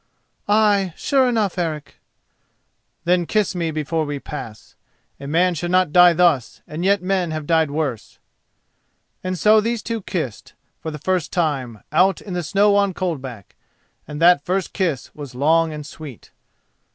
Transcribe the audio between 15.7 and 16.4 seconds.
and sweet.